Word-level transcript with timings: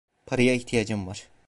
Paraya 0.25 0.53
ihtiyacım 0.55 1.07
var. 1.07 1.29